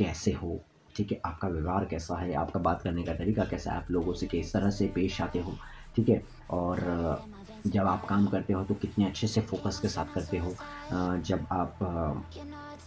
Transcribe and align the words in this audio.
कैसे 0.00 0.32
हो, 0.32 0.58
ठीक 0.94 1.12
है? 1.12 1.20
आपका 1.26 1.48
व्यवहार 1.48 1.84
कैसा 1.84 2.18
है? 2.20 2.32
आपका 2.34 2.60
बात 2.60 2.82
करने 2.82 3.02
का 3.02 3.14
तरीका 3.14 3.44
कैसा 3.44 3.70
है? 3.70 3.76
आप 3.76 3.90
लोगों 3.90 4.12
से 4.14 4.26
किस 4.26 4.52
तरह 4.52 4.70
से 4.70 4.86
पेश 4.94 5.20
आते 5.20 5.38
हो, 5.38 5.56
ठीक 5.96 6.08
है? 6.08 6.22
और, 6.50 7.26
जब 7.66 7.86
आप 7.86 8.04
काम 8.08 8.26
करते 8.26 8.52
हो 8.52 8.62
तो 8.64 8.74
कितने 8.74 9.04
अच्छे 9.06 9.26
से 9.26 9.40
फोकस 9.40 9.78
के 9.80 9.88
साथ 9.88 10.14
करते 10.14 10.38
हो? 10.38 10.54
जब 10.92 11.46
आप 11.52 11.78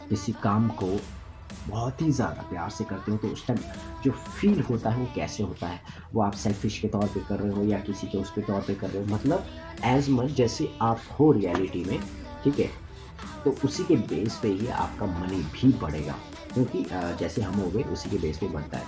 किसी 0.10 0.32
काम 0.44 0.68
को 0.82 0.88
बहुत 1.68 2.02
ही 2.02 2.12
ज़्यादा 2.12 2.42
प्यार 2.42 2.70
से 2.70 2.84
करते 2.84 3.12
हो 3.12 3.18
तो 3.18 3.28
उस 3.28 3.46
टाइम 3.48 3.60
जो 4.04 4.12
फील 4.12 4.62
होता 4.62 4.90
है 4.90 4.98
वो 4.98 5.06
कैसे 5.16 5.44
होता 5.44 5.68
है? 5.68 5.80
वो 6.14 6.22
आप 6.22 6.34
सेल्फिश 6.36 6.80
के 6.80 6.88
तौर 6.88 7.08
पे 7.08 7.20
कर 7.20 7.40
रहे 7.40 7.52
हो 7.52 7.64
या 7.64 7.80
किसी 7.82 8.08
के 8.08 8.18
उसके 8.18 8.42
तौर 8.42 8.62
पे 8.62 8.76
कर 8.76 8.90
रहे 8.90 9.04
हो? 9.04 9.14
मतलब 9.16 9.46
एज 9.86 10.10
मच 10.10 10.32
जैसे 10.32 10.68
आप 10.82 11.02
हो 11.20 11.32
रियलिटी 11.32 11.84
में, 11.86 12.00
ठीक 12.44 12.60
है? 12.60 12.70
तो 13.46 13.52
उसी 13.66 13.84
के 13.84 13.96
बेस 14.10 14.40
पे 14.44 14.48
ही 14.50 14.68
आपका 14.68 15.06
मनी 15.20 15.42
भी 15.54 15.72
बढ़ेगा। 15.80 16.16
क्योंकि 16.54 16.86
जैसे 17.20 17.42
हम 17.42 17.60
हो 17.60 17.70
गए, 17.70 17.84
उसी 17.94 18.10
के 18.10 18.18
बेस 18.18 18.38
पे 18.38 18.48
बनता 18.50 18.78
है। 18.78 18.86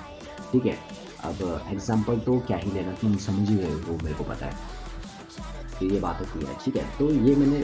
ठीक 0.52 0.66
है? 0.66 0.78
अब 1.26 1.68
एग्ज़ाम्पल 1.72 2.20
तो 2.20 2.40
क्या 2.48 2.58
ही 2.58 2.72
लेना, 2.72 2.92
तुम 2.94 3.16
समझ 3.20 3.50
ही 3.50 3.56
गए 3.56 3.72
हो, 3.88 3.98
मेरे 4.04 4.16
को 4.16 4.24
पता 4.24 4.46
है। 4.46 4.84
तो 5.80 5.86
ये 5.86 6.00
बात 6.00 6.20
होती 6.20 6.46
है, 6.46 6.58
ठीक 6.66 6.76
है? 6.76 6.84
तो 6.98 7.10
ये 7.12 7.36
मैंने 7.36 7.64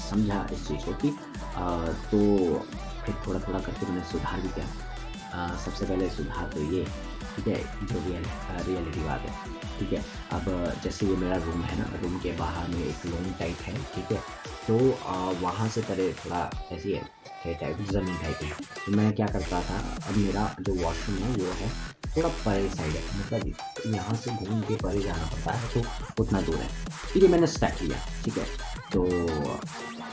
समझा 0.00 0.46
इस 0.52 0.66
चीज़ 0.68 0.84
को 0.84 0.92
कि 1.02 1.10
तो 2.10 2.18
फिर 3.04 3.14
थोड़ा 3.26 3.40
थोड़ा 3.40 3.58
करके 3.58 3.86
मैंने 3.86 4.04
सुधार 4.10 4.40
भी 4.40 4.48
किया। 4.48 4.66
सबसे 5.64 5.84
पहले 5.84 6.08
सुधार 6.10 6.50
तो 6.54 6.62
ये, 6.72 6.84
ठीक 7.36 7.46
है, 7.48 7.56
जो 7.86 8.04
रियल 8.06 8.24
रियलिटी 8.66 9.00
बात 9.00 9.20
है, 9.20 9.32
ठीक 9.78 9.92
है। 9.92 10.04
अब, 10.32 10.44
जैसे 10.84 11.06
ये 11.06 11.16
मेरा 11.16 11.36
रूम 11.44 11.62
है 11.62 11.78
ना 11.78 11.90
रूम 12.02 12.18
के 12.20 12.32
बाहर 12.38 12.68
में 12.68 12.82
एक 12.84 13.06
लोन 13.06 13.30
टाइप 13.38 13.60
है, 13.62 13.74
ठीक 13.94 14.12
है। 14.12 14.22
तो 14.66 14.78
वहाँ 15.42 15.68
से 15.68 15.80
पहले 15.82 16.12
थोड़ा 16.14 16.50
ऐसी 16.72 16.92
है 16.92 17.54
टाइप 17.54 17.76
ज़मीन 17.90 18.16
टाइप 18.22 18.42
है। 18.42 18.50
तो 18.86 18.92
मैं 18.92 19.12
क्या 19.16 19.26
करता 19.26 19.60
था, 19.62 19.78
अब 20.08 20.16
मेरा 20.16 20.54
जो 20.60 20.74
वॉशरूम 20.82 21.18
है, 21.18 21.32
वो 21.34 21.52
है 21.60 21.70
थोड़ा 22.16 22.28
परे 22.28 22.68
साइड 22.70 22.94
है 22.94 23.02
मतलब 23.18 23.94
यहाँ 23.94 24.14
से 24.16 24.30
घूम 24.32 24.60
के 24.68 24.76
परे 24.76 25.00
जाना 25.00 25.26
पड़ता 25.32 25.52
है 25.52 25.68
तो 25.74 26.22
उतना 26.22 26.40
दूर 26.40 26.56
है। 26.56 26.68
ठीक 27.12 27.22
है 27.22 27.28
मैंने 27.28 27.46
स्टार्ट 27.46 27.74
किया 27.80 27.98
ठीक 28.24 28.38
है। 28.38 28.44
तो 28.92 29.02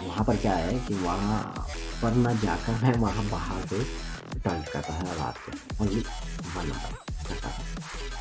वहाँ 0.03 0.23
पर 0.27 0.35
क्या 0.37 0.53
है 0.53 0.79
कि 0.87 0.93
वहाँ 1.03 1.67
पर 2.01 2.15
न 2.15 2.37
जाकर 2.39 2.79
मैं 2.83 2.93
वहाँ 2.99 3.23
बाहर 3.29 3.67
से 3.67 3.83
टॉयलेट 4.43 4.69
करता 4.69 4.93
है 4.93 5.15
रात 5.17 5.37
को। 5.45 5.83
ओनली 5.83 5.99
वन 6.55 6.69
करता 7.27 7.49
था 7.49 7.63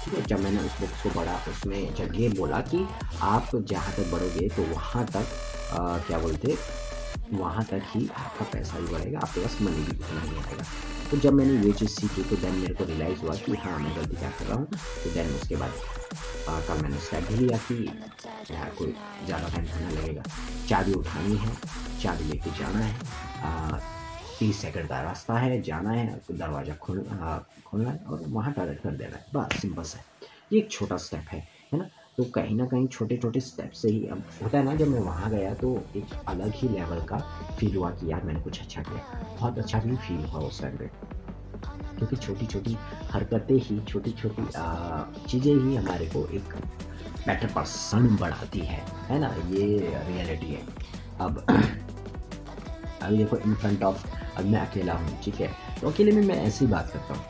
ठीक 0.04 0.14
है 0.14 0.22
जब 0.26 0.40
मैंने 0.40 0.60
उस 0.60 0.80
बुक्स 0.80 1.02
को 1.02 1.10
पढ़ा 1.20 1.34
उसमें 1.50 1.94
जब 1.94 2.14
ये 2.20 2.28
बोला 2.38 2.60
कि 2.72 2.86
आप 3.32 3.50
जहाँ 3.70 3.92
तक 3.96 4.10
बढ़ोगे 4.12 4.48
तो 4.56 4.62
वहाँ 4.74 5.04
तक 5.06 5.26
आ, 5.72 5.98
क्या 6.06 6.18
बोलते 6.18 6.56
वहाँ 7.32 7.64
तक 7.64 7.82
ही 7.88 8.08
आपका 8.08 8.44
पैसा 8.52 8.78
भी 8.78 8.86
बढ़ेगा, 8.86 9.18
आपके 9.18 9.40
पास 9.40 9.56
मनी 9.62 9.82
भी 9.84 9.92
उतना 9.92 10.20
ही 10.20 10.36
आएगा। 10.36 10.64
तो 11.10 11.16
जब 11.18 11.32
मैंने 11.32 11.66
ये 11.66 11.72
चीज़ 11.72 11.90
सीखी 11.90 12.22
तो 12.22 12.36
देन 12.36 12.54
मेरे 12.54 12.74
को 12.74 12.84
रियलाइज़ 12.84 13.20
हुआ 13.20 13.34
कि 13.36 13.54
हाँ 13.62 13.78
मैं 13.78 13.94
गलती 13.96 14.16
क्या 14.16 14.30
कर 14.30 14.46
रहा 14.46 14.56
हूँ 14.58 14.66
तो 14.66 15.10
देन 15.14 15.34
उसके 15.34 15.56
बाद 15.56 15.72
कल 16.68 16.82
मैंने 16.82 16.98
स्टेप 17.00 17.28
भी 17.28 17.36
लिया 17.36 17.58
कि 17.68 17.74
यार, 18.50 18.70
कोई 18.78 18.94
ज़्यादा 19.24 19.48
टाइम 19.48 19.64
नहीं 19.64 19.96
लगेगा। 19.96 20.22
चाबी 20.68 20.92
उठानी 20.94 21.36
है, 21.36 21.50
चाबी 22.02 22.24
लेके 22.24 22.50
जाना 22.58 22.78
है 22.78 23.92
तीस 24.38 24.60
सेकंड 24.62 24.88
का 24.88 25.00
रास्ता 25.02 25.38
है, 25.38 25.60
जाना 25.62 25.90
है, 25.90 26.20
दरवाज़ा 26.30 26.74
खोल 26.76 27.00
खोलना 27.66 27.90
है 27.90 27.98
और 28.06 28.24
वहाँ 28.28 28.52
टॉयलेट 28.52 28.80
कर 28.82 28.90
देना 28.92 29.16
है। 29.16 29.24
बस 29.34 29.60
सिंपल 29.60 29.82
सा 29.82 29.98
ये 30.52 30.58
एक 30.58 30.70
छोटा 30.70 30.96
स्टेप 30.98 31.28
है 31.30 31.38
है 31.72 31.78
ना? 31.78 31.88
तो 32.16 32.24
कहीं 32.24 32.56
ना 32.56 32.66
कहीं 32.66 32.86
छोटे 32.88 33.16
छोटे 33.16 33.40
स्टेप 33.40 33.70
से 33.70 33.88
ही 33.88 34.06
अब 34.06 34.22
होता 34.42 34.58
है 34.58 34.64
ना, 34.64 34.74
जब 34.74 34.88
मैं 34.88 35.00
वहाँ 35.00 35.30
गया 35.30 35.54
तो 35.54 35.82
एक 35.96 36.04
अलग 36.28 36.52
ही 36.54 36.68
लेवल 36.68 37.00
का 37.00 37.18
फील 37.58 37.76
हुआ 37.76 37.90
कि 37.90 38.12
यार 38.12 38.24
मैंने 38.24 38.40
कुछ 38.40 38.60
अच्छा 38.60 38.82
किया। 38.82 39.26
बहुत 39.40 39.58
अच्छा 39.58 39.78
भी 39.78 39.96
फील 39.96 40.24
हुआ 40.24 40.40
उस 40.40 40.60
टाइम 40.62 40.76
पे। 40.76 40.90
क्योंकि 41.98 42.16
छोटी 42.16 42.46
छोटी 42.46 42.76
हरकतें 43.10 43.54
ही 43.54 43.80
छोटी 43.80 44.10
छोटी 44.10 44.42
चीज़ें 45.28 45.54
ही 45.54 45.76
हमारे 45.76 46.06
को 46.06 46.26
एक 46.26 46.54
बेटर 47.26 47.46
पर्सन 47.46 48.16
बढ़ाती 48.20 48.60
है। 48.60 48.82
है 49.08 49.18
ना? 49.18 49.28
ये 49.28 49.78
रियलिटी 50.08 50.46
है। 50.46 50.62
अब, 51.20 51.38
अभी 53.02 53.16
देखो 53.16 53.36
इन 53.36 53.54
फ्रंट 53.54 53.82
ऑफ़ 53.82 54.06
अब 54.38 54.44
मैं 54.44 54.60
अकेला 54.60 54.92
हूँ, 54.92 55.18
ठीक 55.24 55.34
है? 55.34 55.50
तो 55.80 55.90
अकेले 55.90 56.12
में 56.12 56.22
मैं 56.22 56.34
ऐसी 56.34 56.66
बात 56.66 56.90
करता 56.90 57.14
हूँ। 57.14 57.24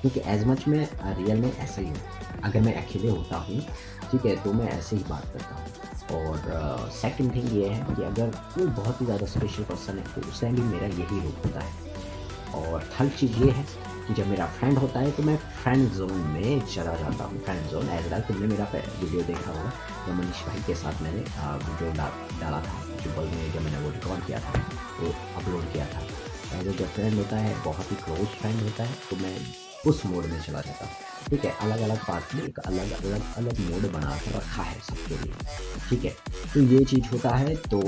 क्योंकि 0.00 0.20
एज 0.20 0.46
मच 0.46 0.68
मैं 0.68 0.88
रियल 1.16 1.40
में 1.40 1.52
ऐसा 1.52 1.80
ही 1.80 1.88
हूँ। 1.88 1.96
अगर 2.44 2.60
मैं 2.60 2.74
अकेले 2.76 3.08
होता 3.08 3.36
हूँ, 3.38 3.60
ठीक 4.10 4.26
है 4.26 4.36
तो 4.44 4.52
मैं 4.52 4.68
ऐसे 4.70 4.96
ही 4.96 5.04
बात 5.08 5.32
करता 5.32 5.54
हूँ। 5.54 5.64
और 6.12 6.90
सेकंड 6.92 7.34
थिंग 7.34 7.52
ये 7.56 7.68
है 7.68 7.94
कि 7.94 8.02
अगर 8.04 8.30
कोई 8.54 8.66
बहुत 8.78 9.00
ही 9.00 9.06
ज़्यादा 9.06 9.26
स्पेशल 9.28 9.62
पर्सन 9.64 9.98
है 9.98 10.04
तो 10.14 10.28
उस 10.28 10.44
भी 10.44 10.62
मेरा 10.62 10.86
यही 10.88 11.20
रूप 11.20 11.46
होता 11.46 11.60
है। 11.60 11.88
और 12.56 12.88
थर्ड 12.92 13.12
चीज़ 13.18 13.38
ये 13.42 13.50
है 13.50 13.64
कि 14.06 14.14
जब 14.14 14.26
मेरा 14.26 14.46
फ्रेंड 14.54 14.78
होता 14.78 15.00
है 15.00 15.10
तो 15.12 15.22
मैं 15.22 15.36
फ्रेंड 15.62 15.90
जोन 15.94 16.12
में 16.28 16.66
चला 16.66 16.94
जाता 16.96 17.24
हूँ। 17.24 17.42
फ्रेंड 17.44 17.66
जोन 17.70 17.88
एज 17.90 18.12
वेल 18.12 18.20
तुमने 18.28 18.46
मेरा 18.46 18.64
वीडियो 18.74 19.22
देखा 19.22 19.50
होगा, 19.50 19.72
जब 20.06 20.14
मनीष 20.14 20.44
भाई 20.46 20.62
के 20.66 20.74
साथ 20.74 21.02
मैंने 21.02 21.20
वीडियो 21.20 21.92
डाला 21.92 22.60
था 22.60 22.82
ट्रिपल 23.00 23.30
में 23.34 23.52
जब 23.52 23.60
मैंने 23.60 23.78
वो 23.78 23.90
रिकॉर्ड 23.90 24.26
किया 24.26 24.40
था, 24.40 24.52
वो 25.00 25.14
अपलोड 25.40 25.72
किया 25.72 25.86
था। 25.86 26.00
एज 26.58 26.68
जब 26.68 26.86
फ्रेंड 26.88 27.14
होता 27.14 27.36
है, 27.38 27.54
बहुत 27.64 27.90
ही 27.90 27.96
क्लोज 27.96 28.26
फ्रेंड 28.38 28.62
होता 28.62 28.84
है 28.84 28.94
तो 29.10 29.16
मैं 29.16 29.36
उस 29.86 30.04
मोड 30.06 30.24
में 30.26 30.40
चला 30.42 30.60
जाता 30.60 30.86
ठीक 31.28 31.44
है? 31.44 31.50
अलग 31.60 31.80
अलग 31.80 31.98
पार्ट 32.06 32.34
में 32.34 32.42
एक 32.44 32.58
अलग 32.58 32.92
अलग 32.94 33.22
अलग 33.36 33.58
मोड 33.60 33.90
बना 33.92 34.16
कर 34.16 34.36
रखा 34.36 34.62
है 34.62 34.78
सबके 34.80 35.14
लिए। 35.16 35.32
ठीक 35.88 36.04
है? 36.04 36.10
तो 36.54 36.60
ये 36.62 36.84
चीज़ 36.84 37.06
होता 37.12 37.34
है 37.36 37.54
तो 37.64 37.80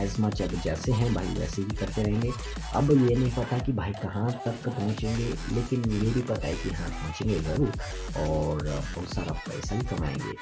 एज 0.00 0.16
मच 0.20 0.42
अब 0.42 0.54
जैसे 0.64 0.92
हैं 0.92 1.12
भाई, 1.14 1.26
वैसे 1.38 1.62
ही 1.62 1.76
करते 1.76 2.02
रहेंगे। 2.02 2.32
अब 2.74 2.90
ये 2.90 3.16
नहीं 3.16 3.30
पता 3.32 3.58
कि 3.58 3.72
भाई 3.72 3.92
कहाँ 4.02 4.30
तक 4.44 4.68
पहुँचेंगे, 4.68 5.28
लेकिन 5.54 5.90
ये 5.92 6.10
भी 6.10 6.22
पता 6.22 6.46
है 6.46 6.54
कि 6.54 6.70
हाँ 6.70 6.88
पहुँचेंगे 6.90 7.38
ज़रूर, 7.40 7.72
और 8.20 8.62
बहुत 8.64 9.14
सारा 9.14 9.32
पैसा 9.48 9.76
भी 9.76 9.86
कमाएँगे। 9.86 10.34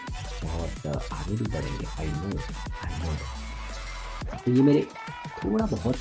बहुत 0.44 0.86
आगे 1.12 1.36
भी 1.36 1.44
बढ़ेंगे 1.46 1.86
आई 1.98 2.06
नो 2.08 2.38
आई 2.84 3.02
नो 3.02 4.36
तो 4.36 4.52
ये 4.52 4.62
मेरे 4.62 4.86
थोड़ा 5.38 5.66
बहुत 5.66 5.96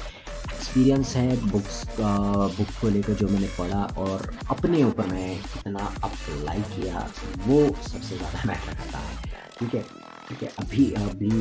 एक्सपीरियंस 0.78 1.16
है 1.16 1.52
बुक्स 1.52 1.84
का 1.90 2.10
बुक 2.48 2.68
को 2.82 2.90
लेकर 2.90 3.14
जो 3.14 3.28
मैंने 3.28 3.48
पढ़ा 3.58 3.84
और 3.98 4.26
अपने 4.50 4.84
ऊपर 4.84 5.06
मैं 5.08 5.38
कितना 5.44 5.86
अप्लाई 6.04 6.62
किया, 6.74 7.00
वो 7.48 7.58
सबसे 7.84 8.18
ज़्यादा 8.18 8.42
मैटर 8.46 8.74
करता 8.82 8.98
है। 8.98 9.16
ठीक 9.60 9.74
है? 9.76 9.82
ठीक 10.30 10.44
है, 10.44 10.50
अभी 10.60 10.86
अभी 10.94 11.32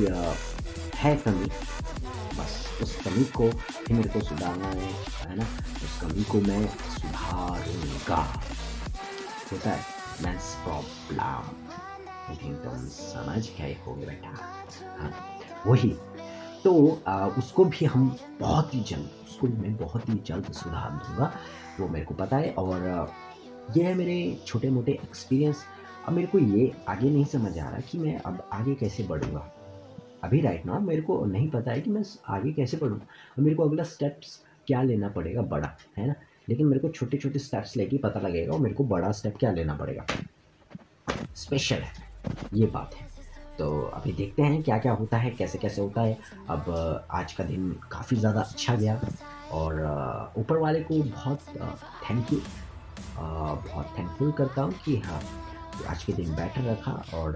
है 0.97 1.15
कमी। 1.17 1.51
बस 2.39 2.57
उस 2.83 2.97
कमी 3.05 3.25
को 3.37 3.49
भी 3.49 3.95
मेरे 3.95 4.09
को 4.09 4.21
सुधारना 4.21 4.69
है 4.69 4.91
है 5.21 5.37
ना? 5.37 5.47
उस 5.85 6.01
कमी 6.01 6.25
को 6.25 6.41
मैं 6.41 6.67
सुधारूँगा। 6.97 8.23
होता 9.53 9.71
है 9.71 9.81
मैं 10.23 10.37
प्रॉब्लम 10.65 11.55
लेकिन 12.31 12.55
तुम 12.57 12.89
समझ 12.97 13.43
गए 13.59 13.77
हो 13.87 13.95
बेटा। 13.97 14.37
हाँ 14.99 15.13
वही। 15.67 15.97
तो 16.67 17.03
आ, 17.07 17.27
उसको 17.29 17.65
भी 17.65 17.85
हम 17.85 18.17
बहुत 18.41 18.75
ही 18.75 18.81
जल्द 18.81 19.11
उसको 19.25 19.47
मैं 19.49 19.77
बहुत 19.77 20.09
ही 20.09 20.15
जल्द 20.27 20.53
सुधार 20.53 20.91
दूँगा 20.93 21.33
वो 21.81 21.89
मेरे 21.89 22.05
को 22.05 22.15
पता 22.15 22.37
है। 22.37 22.51
और 22.53 23.13
ये 23.77 23.85
है 23.85 23.95
मेरे 23.95 24.17
छोटे 24.47 24.71
मोटे 24.71 24.93
एक्सपीरियंस 24.93 25.65
अब 26.09 26.15
मेरे 26.15 26.27
को 26.27 26.39
ये 26.39 26.73
आगे 26.89 27.11
नहीं 27.11 27.25
समझ 27.25 27.59
आ 27.59 27.69
रहा 27.69 27.81
कि 27.81 27.99
मैं 27.99 28.19
अब 28.19 28.43
आगे 28.53 28.75
कैसे 28.75 29.03
बढ़ूँगा। 29.03 29.47
अभी 30.25 30.41
राइट 30.41 30.67
ना 30.67 30.79
मेरे 30.79 31.03
को 31.03 31.25
नहीं 31.25 31.49
पता 31.51 31.71
है 31.71 31.81
कि 31.81 31.91
मैं 31.91 32.03
आगे 32.29 32.53
कैसे 32.53 32.77
बढ़ूँ। 32.77 32.99
अब 32.99 33.43
मेरे 33.43 33.57
को 33.57 33.69
अगला 33.69 33.83
स्टेप्स 33.85 34.39
क्या 34.67 34.83
लेना 34.83 35.09
पड़ेगा 35.09 35.43
बड़ा 35.43 35.77
है 35.99 36.07
ना? 36.07 36.15
लेकिन 36.49 36.67
मेरे 36.67 36.81
को 36.81 36.89
छोटे 36.89 37.17
छोटे 37.17 37.39
स्टेप्स 37.39 37.77
लेके 37.77 37.99
पता 37.99 38.21
लगेगा 38.21 38.53
और 38.53 38.61
मेरे 38.61 38.75
को 38.75 38.85
बड़ा 38.85 39.13
स्टेप 39.13 39.37
क्या 39.37 39.53
लेना 39.53 39.75
पड़ेगा। 39.75 40.07
स्पेशल 41.37 41.77
है। 41.77 41.93
ये 42.55 42.67
बात 42.67 42.95
है। 42.95 43.06
तो 43.59 43.71
अभी 43.95 44.13
देखते 44.13 44.43
हैं 44.43 44.63
क्या 44.63 44.79
क्या 44.79 44.93
होता 44.93 45.17
है 45.17 45.31
कैसे 45.31 45.59
कैसे 45.59 45.81
होता 45.81 46.01
है। 46.01 46.19
अब 46.51 47.07
आज 47.11 47.33
का 47.33 47.45
दिन 47.45 47.71
काफ़ी 47.93 48.17
ज़्यादा 48.17 48.41
अच्छा 48.41 48.75
गया 48.75 49.01
और 49.53 50.33
ऊपर 50.39 50.57
वाले 50.59 50.81
को 50.83 51.03
बहुत 51.03 51.41
थैंक 52.11 52.33
यू 52.33 52.41
बहुत 53.19 53.95
थैंकफुल 53.99 54.33
करता 54.33 54.63
हूँ 54.63 54.75
कि 54.85 54.97
हाँ 55.07 55.21
आज 55.89 56.05
के 56.05 56.13
दिन 56.13 56.35
बेटर 56.35 56.71
रखा 56.71 56.93
और 57.15 57.33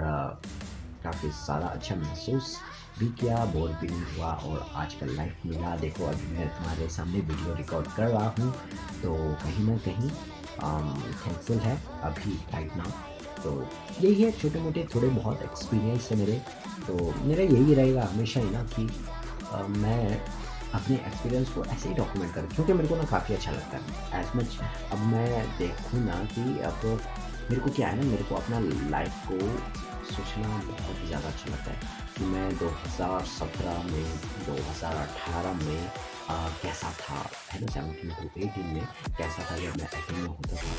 काफ़ी 1.05 1.31
सारा 1.31 1.67
अच्छा 1.67 1.94
महसूस 1.96 2.56
भी 2.99 3.06
किया, 3.20 3.44
बोर 3.46 3.70
भी 3.81 3.87
नहीं 3.88 4.16
हुआ 4.16 4.32
और 4.32 4.66
आज 4.76 4.94
का 4.94 5.06
लाइफ 5.06 5.46
मिला। 5.46 5.76
देखो, 5.76 6.05
अभी 6.06 6.26
मैं 6.32 6.49
तुम्हारे 6.56 6.88
सामने 6.88 7.20
वीडियो 7.20 7.55
रिकॉर्ड 7.56 7.87
कर 7.96 8.08
रहा 8.08 8.28
हूँ 8.38 8.52
तो 9.02 9.14
कहीं 9.44 9.64
ना 9.66 9.76
कहीं 9.87 10.11
थैंकफुल 10.61 11.58
है 11.58 11.76
अभी 12.02 12.34
राइट 12.52 12.76
नाउ 12.76 13.10
तो 13.44 13.52
यही 14.00 14.22
है 14.22 14.31
छोटे 14.32 14.60
मोटे 14.60 14.87
थोड़े 14.94 15.08
बहुत 15.08 15.42
एक्सपीरियंस 15.42 16.08
है 16.10 16.19
मेरे। 16.19 16.40
तो 16.87 17.12
मेरा 17.22 17.42
यही 17.44 17.75
रहेगा 17.75 18.04
हमेशा 18.12 18.40
ही 18.40 18.50
ना 18.50 18.62
कि 18.75 18.88
आ, 19.52 19.62
मैं 19.62 20.20
अपने 20.75 20.96
एक्सपीरियंस 20.96 21.48
को 21.48 21.64
ऐसे 21.64 21.88
ही 21.88 21.94
डॉक्यूमेंट 21.94 22.34
करूँ 22.34 22.48
क्योंकि 22.48 22.72
मेरे 22.72 22.88
को 22.88 22.96
ना 22.96 23.04
काफ़ी 23.10 23.34
अच्छा 23.34 23.52
लगता 23.52 23.78
है। 23.78 24.20
एज 24.20 24.37
मच 24.37 24.58
अब 24.92 24.98
मैं 25.06 25.44
देखूँ 25.58 26.04
ना 26.04 26.25
कि 26.34 26.60
अब 26.60 26.84
मेरे 27.50 27.60
को 27.60 27.70
क्या 27.70 27.88
है 27.88 27.96
ना 27.96 28.10
मेरे 28.10 28.25
को 28.25 28.34
अपना 28.34 28.58
लाइफ 28.90 29.26
को 29.31 29.38
सोचना 30.11 30.49
बहुत 30.71 30.97
ही 31.03 31.07
ज़्यादा 31.07 31.29
अच्छा 31.29 31.51
लगता 31.51 31.71
है 31.71 31.79
कि 32.17 32.25
मैं 32.25 32.49
2017 32.59 33.83
में 33.91 34.05
2018 34.47 35.53
में 35.65 35.91
आ, 36.31 36.49
कैसा 36.62 36.91
था? 37.01 37.21
है 37.53 37.61
ना 37.61 37.73
सेवनटीन 37.73 38.11
टू 38.11 38.41
एटीन 38.41 38.67
में 38.75 38.85
कैसा 39.19 39.45
था 39.51 39.57
जब 39.57 39.77
मैं 39.79 39.89
एटीन 39.99 40.19
में 40.19 40.29
होता 40.29 40.57
था। 40.57 40.75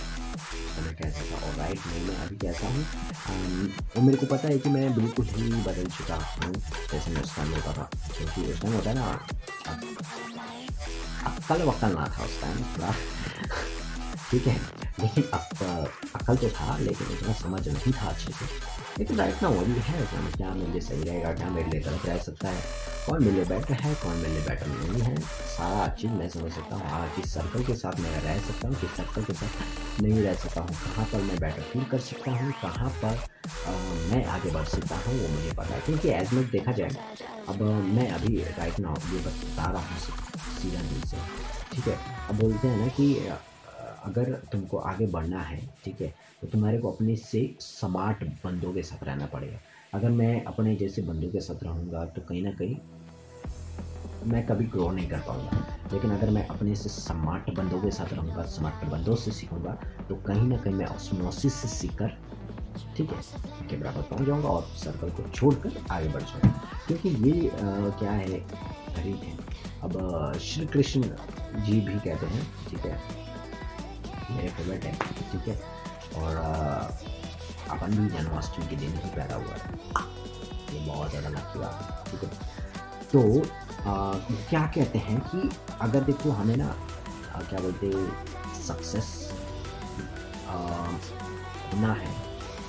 समय 0.76 0.94
कैसा 1.02 1.26
था? 1.32 1.46
और 1.48 1.56
राइट 1.58 1.88
में 1.88 2.08
मैं 2.08 2.16
अभी 2.26 2.38
कैसा 2.46 2.68
हूँ? 2.68 2.84
वो 3.96 4.02
मेरे 4.02 4.18
को 4.18 4.26
पता 4.26 4.48
है 4.48 4.58
कि 4.60 4.70
मैं 4.70 4.94
बिल्कुल 4.96 5.26
ही 5.26 5.52
बदल 5.68 5.90
चुका 5.98 6.16
हूँ 6.16 6.54
जैसे 6.92 7.12
मैं 7.12 7.22
उस 7.22 7.36
टाइम 7.36 7.54
होता 7.54 7.74
था। 7.74 7.90
क्योंकि 8.18 8.52
उस 8.52 8.62
टाइम 8.62 8.74
होता 8.74 8.90
है 8.90 8.96
ना 8.96 9.06
अक्ल 11.32 11.64
वक्ल 11.64 11.88
ना 11.88 12.08
था 12.18 12.24
उस 12.24 12.42
टाइम 12.42 12.64
थोड़ा। 12.78 12.94
ठीक 14.32 14.48
है? 14.48 14.56
लेकिन 15.00 15.24
अकल 15.34 16.36
तो 16.38 16.50
था 16.50 16.78
लेकिन 16.78 17.08
उतना 17.14 17.34
समझ 17.34 17.68
नहीं 17.68 17.94
था 17.94 18.10
अच्छे 18.10 18.32
से। 18.34 18.46
लेकिन 19.00 19.18
राइट 19.18 19.42
ना 19.44 19.50
वही 19.50 19.74
है 19.88 20.02
कि 20.06 20.32
क्या 20.38 20.54
मेरे 20.54 20.72
लिए 20.72 20.82
सही 20.82 21.04
रहेगा 21.04 21.32
क्या 21.34 21.50
मेरे 21.50 21.70
लिए 21.72 21.80
गलत 21.82 22.06
रह 22.06 22.18
सकता 22.26 22.50
है? 22.50 22.62
कौन 23.06 23.24
मेरे 23.24 23.36
लिए 23.36 23.46
बेटर 23.46 23.74
है 23.74 23.94
कौन 24.04 24.16
मेरे 24.16 24.34
लिए 24.34 24.42
बेटर 24.48 24.68
नहीं 24.68 25.02
है? 25.02 25.16
सारा 25.56 25.88
चीज़ 26.00 26.12
मैं 26.12 26.30
समझ 26.30 26.52
सकता 26.54 26.76
हूँ। 26.76 26.90
हाँ 26.90 27.10
किस 27.16 27.34
सर्कल 27.34 27.64
के 27.64 27.76
साथ 27.76 28.00
मैं 28.00 28.22
रह 28.24 28.40
सकता 28.48 28.68
हूँ 28.68 28.76
किस 28.82 28.96
सर्कल 28.98 29.24
के 29.24 29.34
साथ 29.34 30.02
नहीं 30.04 30.22
रह 30.24 30.34
सकता 30.44 30.62
हूँ 30.62 30.76
कहाँ 30.86 31.06
पर 31.14 31.22
मैं 31.22 31.40
बेटर 31.40 31.62
फील 31.74 31.84
कर 31.92 32.00
सकता 32.10 32.32
हूँ 32.32 32.52
कहाँ 32.62 32.90
पर 33.04 33.20
आ, 33.68 33.72
मैं 34.12 34.26
आगे 34.36 34.52
बढ़ 34.52 34.66
सकता 34.66 34.96
हूँ 34.96 35.20
वो 35.22 35.28
मुझे 35.28 35.52
पता 35.58 35.74
है। 35.74 35.82
क्योंकि 35.86 36.10
एज 36.10 36.34
मच 36.34 36.52
देखा 36.52 36.72
जाए 36.72 36.96
अब 37.50 37.62
मैं 37.96 38.10
अभी 38.12 38.36
राइट 38.60 38.80
ना 38.80 38.96
ये 39.14 39.20
बता 39.28 39.72
रहा 39.72 39.82
हूँ 39.82 40.00
सीधा 40.62 40.82
दिल 40.82 41.02
से। 41.10 41.18
ठीक 41.76 41.88
है? 41.88 41.98
अब 42.30 42.40
बोलते 42.42 42.68
हैं 42.68 42.78
ना 42.78 42.88
कि 42.88 43.14
अगर 44.06 44.34
तुमको 44.52 44.78
आगे 44.78 45.08
बढ़ना 45.08 45.42
है 45.42 45.60
ठीक 45.86 46.02
है 46.02 46.14
तो 46.42 46.48
तुम्हारे 46.48 46.78
को 46.78 46.92
अपने 46.92 47.16
से 47.16 47.44
स्मार्ट 47.62 48.24
बंदों 48.44 48.74
के 48.74 48.84
साथ 48.84 49.04
रहना 49.04 49.26
पड़ेगा। 49.26 49.60
अगर 49.94 50.10
मैं 50.12 50.44
अपने 50.46 50.76
जैसे 50.76 51.02
बंदों 51.02 51.30
के 51.30 51.40
साथ 51.42 51.64
रहूँगा 51.64 52.06
तो 52.06 52.22
कहीं 52.22 52.42
ना 52.44 52.52
कहीं 52.52 52.78
मैं 54.26 54.46
कभी 54.48 54.66
ग्रो 54.66 54.90
नहीं 54.92 55.08
कर 55.10 55.20
पाऊँगा। 55.28 55.66
लेकिन 55.94 56.12
अगर 56.12 56.30
मैं 56.30 56.46
अपने 56.48 56.76
से 56.76 56.90
स्मार्ट 56.90 57.50
बंदों 57.58 57.82
के 57.82 57.92
साथ 57.92 58.14
रहूँगा 58.14 58.46
स्मार्ट 58.48 58.86
बंदों 58.90 59.16
से 59.16 59.32
सीखूँगा 59.32 59.78
तो 60.10 60.16
कहीं 60.28 60.48
ना 60.48 60.58
कहीं 60.58 60.74
मैं 60.74 60.86
ऑस्मोसिस 60.88 61.54
से 61.54 61.68
सीख 61.68 61.96
कर 61.98 62.18
ठीक 62.98 63.10
है 63.12 63.68
के 63.70 63.78
बराबर 63.78 64.02
पहुँच 64.02 64.28
जाऊँगा 64.28 64.50
और 64.50 64.64
सर्कल 64.78 65.10
को 65.12 65.30
छोड़कर 65.30 65.72
आगे 65.92 66.10
बढ़ 66.10 66.22
जाऊँगा। 66.22 66.62
क्योंकि 66.88 67.10
ये 67.10 67.50
आ, 67.50 67.90
क्या 68.00 68.12
है 68.12 68.28
गरीब 68.28 69.16
है। 69.16 69.38
अब 69.84 70.38
श्री 70.42 70.66
कृष्ण 70.68 71.02
जी 71.66 71.80
भी 71.82 72.00
कहते 72.00 72.26
हैं 72.26 72.48
ठीक 72.70 72.86
है 72.86 73.00
मेरे 74.36 74.50
फेवरेट 74.50 74.84
है 74.86 74.94
ठीक 75.32 75.48
है? 75.48 75.56
और 76.22 76.36
अपन 77.72 77.96
भी 77.98 78.08
जन्माष्टमी 78.18 78.68
के 78.68 78.76
दिन 78.76 78.96
ही 79.04 79.10
पैदा 79.16 79.36
हुआ 79.36 79.56
है। 79.56 79.80
ये 80.74 80.80
बहुत 80.88 81.10
ज़्यादा 81.10 81.30
लकी 81.30 81.60
बात 81.60 81.82
है 81.82 82.12
ठीक 82.12 82.24
है? 82.24 82.30
तो 83.12 83.20
आ, 83.90 83.94
क्या 84.50 84.66
कहते 84.76 85.00
हैं 85.00 85.20
कि 85.30 85.50
अगर 85.82 86.04
देखो 86.04 86.32
हमें 86.32 86.56
ना 86.58 86.68
आ, 87.36 87.40
क्या 87.40 87.60
बोलते 87.60 87.92
सक्सेस 88.62 89.10
होना 90.48 91.94
है 91.94 92.14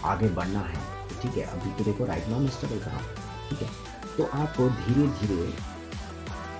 आगे 0.04 0.28
बढ़ना 0.36 0.60
है 0.60 0.80
ठीक 1.22 1.36
है? 1.36 1.44
अभी 1.44 1.70
तो 1.78 1.84
देखो 1.84 2.04
राइट 2.06 2.28
नाउ 2.28 2.46
स्ट्रगल 2.48 2.78
कर 2.78 2.90
रहा 2.90 3.00
ठीक 3.48 3.62
है? 3.62 3.68
तो 4.16 4.24
आपको 4.38 4.68
धीरे 4.70 5.06
धीरे 5.18 5.52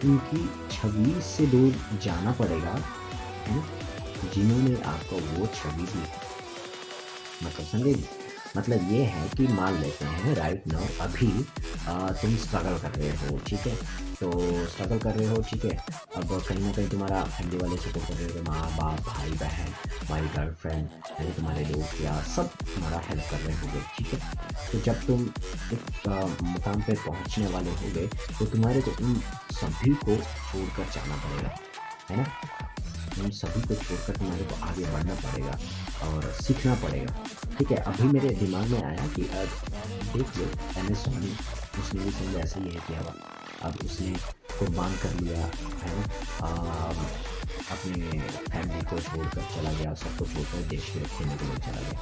उनकी 0.05 0.45
छवि 0.71 1.21
से 1.23 1.47
दूर 1.47 1.99
जाना 2.03 2.33
पड़ेगा 2.33 2.71
है 3.47 3.57
ना? 3.57 3.63
जिन्होंने 4.35 4.83
आपको 4.95 5.17
वो 5.17 5.47
छवि 5.47 5.83
दी 5.83 6.03
मतलब 7.45 7.67
समझे 7.67 7.95
मतलब 8.57 8.91
ये 8.93 9.03
है 9.05 9.29
कि 9.29 9.47
मान 9.49 9.79
लेते 9.81 10.05
हैं 10.05 10.35
राइट 10.35 10.67
नाउ 10.69 10.87
अभी 11.01 11.29
आ, 11.89 12.09
तुम 12.13 12.37
स्ट्रगल 12.37 12.79
कर 12.79 12.91
रहे 12.91 13.11
हो 13.11 13.39
ठीक 13.47 13.61
है? 13.61 13.75
तो 14.21 14.31
स्ट्रगल 14.67 14.99
कर 14.99 15.15
रहे 15.15 15.27
हो 15.29 15.37
ठीक 15.51 15.65
है? 15.65 15.77
अब 16.17 16.43
कहीं 16.49 16.65
ना 16.65 16.73
कहीं 16.73 16.89
तुम्हारा 16.89 17.23
फैमिली 17.25 17.59
वाले 17.59 17.77
सपोर्ट 17.77 18.09
कर 18.09 18.15
रहे 18.15 18.27
हो 18.39 18.43
माँ 18.51 18.67
बाप 18.77 19.01
भाई 19.07 19.31
बहन 19.31 19.73
तुम्हारी 20.01 20.29
गर्लफ्रेंड 20.29 20.89
यानी 21.21 21.33
तुम्हारे 21.33 21.65
दोस्त 21.65 22.01
या 22.01 22.21
सब 22.37 22.51
तुम्हारा 22.75 22.99
हेल्प 23.09 23.25
कर 23.31 23.37
रहे 23.37 23.57
होंगे 23.57 23.81
ठीक 23.99 24.15
है? 24.15 24.21
तो 24.73 24.81
जब 24.81 25.07
तुम 25.07 25.23
एक 25.73 26.09
मुकाम 26.43 26.83
पे 26.83 26.95
पहुँचने 27.07 27.47
वाले 27.47 27.71
होंगे 27.71 28.07
तो 28.39 28.47
तुम्हारे 28.47 28.81
को 28.81 28.91
उन 29.05 29.21
सभी 29.53 29.95
को 30.05 30.17
छोड़कर 30.17 30.93
जाना 30.95 31.17
पड़ेगा 31.17 31.57
है 32.11 32.17
ना? 32.17 32.27
हम 33.13 33.31
सभी 33.31 33.61
को 33.61 33.75
छोड़कर 33.75 34.17
तुम्हारे 34.17 34.45
को 34.45 34.65
आगे 34.67 34.85
बढ़ना 34.93 35.15
पड़ेगा 35.15 35.59
और 36.07 36.31
सीखना 36.41 36.75
पड़ेगा। 36.83 37.13
ठीक 37.59 37.71
है, 37.71 37.77
अभी 37.77 38.09
मेरे 38.09 38.29
दिमाग 38.37 38.67
में 38.69 38.83
आया 38.83 39.07
कि 39.17 39.23
अब 39.23 39.49
देख 40.17 40.39
लो, 40.39 40.45
एम 40.81 40.93
एस 40.93 41.05
धोनी, 41.09 41.33
उसने 41.81 42.05
भी 42.05 42.11
समझ 42.11 42.37
ऐसा 42.45 42.61
ही 42.61 42.71
है 42.71 42.81
कि 42.89 42.95
अब 42.95 43.15
अब 43.63 43.79
उसने 43.85 44.13
कुर्बान 44.59 44.95
कर 45.03 45.21
लिया, 45.21 45.47
है 45.83 45.97
ना? 45.97 46.03
अपने 47.73 48.19
फैमिली 48.21 48.85
को 48.85 48.99
छोड़कर 49.01 49.43
चला 49.55 49.73
गया, 49.73 49.95
सबको 49.95 50.25
छोड़कर 50.25 50.69
देश 50.69 50.93
में 50.97 51.05
खेलने 51.05 51.37
के 51.37 51.45
लिए 51.45 51.57
चला 51.57 51.81
गया। 51.81 51.99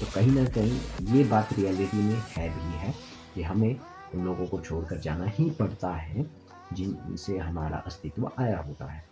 तो 0.00 0.06
कहीं 0.14 0.32
ना 0.32 0.44
कहीं 0.50 0.80
ये 1.16 1.24
बात 1.24 1.52
रियलिटी 1.52 1.96
में 1.96 2.22
है 2.36 2.48
भी 2.48 2.78
है 2.78 2.94
कि 3.34 3.42
हमें 3.42 3.76
उन 4.14 4.24
लोगों 4.24 4.46
को 4.46 4.60
छोड़कर 4.60 5.00
जाना 5.00 5.26
ही 5.38 5.50
पड़ता 5.50 5.94
है 5.96 6.26
जिनसे 6.72 7.38
हमारा 7.38 7.76
अस्तित्व 7.86 8.30
आया 8.40 8.58
होता 8.58 8.92
है। 8.92 9.02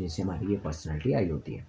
जिनसे 0.00 0.22
हमारी 0.22 0.46
ये 0.46 0.56
पर्सनैलिटी 0.56 1.12
आई 1.12 1.28
होती 1.28 1.54
है। 1.54 1.66